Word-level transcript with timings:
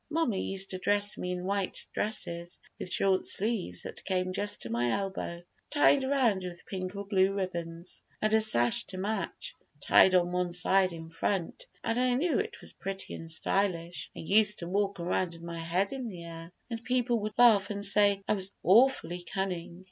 Mamma 0.09 0.35
used 0.35 0.71
to 0.71 0.79
dress 0.79 1.15
me 1.15 1.31
in 1.31 1.43
white 1.45 1.85
dresses 1.93 2.59
with 2.79 2.91
short 2.91 3.27
sleeves 3.27 3.83
that 3.83 4.03
came 4.03 4.33
just 4.33 4.63
to 4.63 4.69
my 4.71 4.89
elbow, 4.89 5.43
tied 5.69 6.01
round 6.03 6.41
with 6.43 6.65
pink 6.65 6.95
or 6.95 7.05
blue 7.05 7.33
ribbons, 7.35 8.01
and 8.19 8.33
a 8.33 8.41
sash 8.41 8.83
to 8.85 8.97
match, 8.97 9.53
tied 9.79 10.15
on 10.15 10.31
one 10.31 10.53
side 10.53 10.91
in 10.91 11.07
front, 11.11 11.67
and 11.83 11.99
I 11.99 12.15
knew 12.15 12.39
it 12.39 12.61
was 12.61 12.73
pretty 12.73 13.13
and 13.13 13.29
stylish, 13.29 14.09
and 14.15 14.27
used 14.27 14.57
to 14.57 14.67
walk 14.67 14.99
around 14.99 15.33
with 15.33 15.43
my 15.43 15.59
head 15.59 15.93
in 15.93 16.07
the 16.09 16.23
air, 16.23 16.51
and 16.67 16.83
people 16.83 17.19
would 17.19 17.37
laugh 17.37 17.69
and 17.69 17.85
say 17.85 18.23
I 18.27 18.33
was 18.33 18.51
awfully 18.63 19.21
cunning. 19.21 19.79